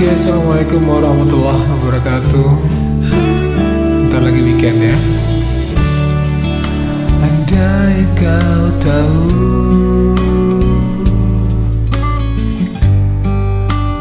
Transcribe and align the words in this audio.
Oke, 0.00 0.16
assalamualaikum 0.16 0.80
warahmatullahi 0.88 1.60
wabarakatuh. 1.76 2.48
Ntar 4.08 4.24
lagi 4.24 4.40
weekend 4.40 4.80
ya. 4.80 4.96
Andai 7.20 8.08
kau 8.16 8.64
tahu 8.80 9.28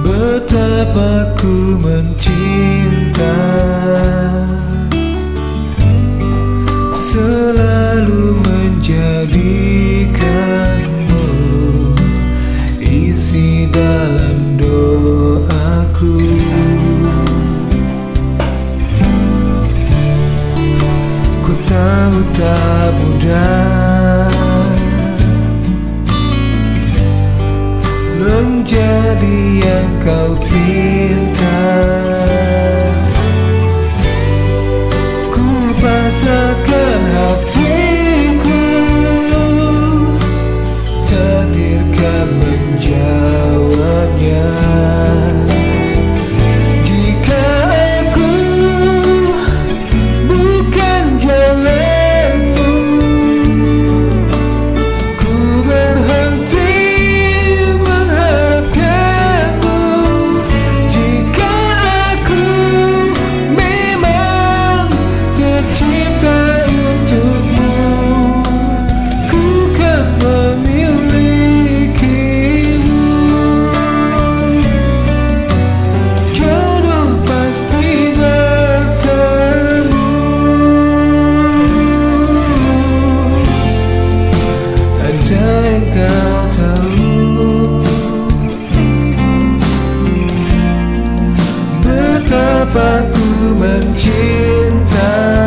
betapa 0.00 1.36
ku 1.36 1.76
mencinta, 1.84 3.36
selalu 6.96 8.40
menjadikanmu 8.40 9.61
mudah 22.90 24.30
menjadi 28.18 29.38
yang 29.62 29.90
kau 30.02 30.34
pinta. 30.42 30.61
Betapa 92.62 93.10
ku 93.10 93.58
mencintai 93.58 95.41